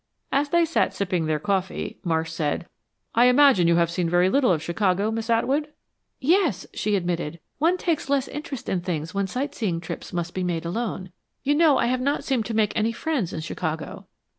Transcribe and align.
As 0.31 0.49
they 0.49 0.65
sat 0.65 0.95
sipping 0.95 1.27
their 1.27 1.37
coffee, 1.37 1.99
Marsh 2.03 2.31
said, 2.31 2.65
"I 3.13 3.25
imagine 3.25 3.67
you 3.67 3.75
have 3.75 3.91
seen 3.91 4.09
very 4.09 4.31
little 4.31 4.51
of 4.51 4.63
Chicago, 4.63 5.11
Miss 5.11 5.29
Atwood?" 5.29 5.71
"Yes," 6.19 6.65
she 6.73 6.95
admitted. 6.95 7.39
"One 7.59 7.77
takes 7.77 8.09
less 8.09 8.27
interest 8.27 8.67
in 8.67 8.81
things 8.81 9.13
when 9.13 9.27
sight 9.27 9.53
seeing 9.53 9.79
trips 9.79 10.11
must 10.11 10.33
be 10.33 10.43
made 10.43 10.65
alone. 10.65 11.11
You 11.43 11.53
know, 11.53 11.77
I 11.77 11.85
have 11.85 12.01
not 12.01 12.23
seemed 12.23 12.47
to 12.47 12.55
make 12.55 12.73
any 12.75 12.91
friends 12.91 13.31
in 13.31 13.41
Chicago." 13.41 14.07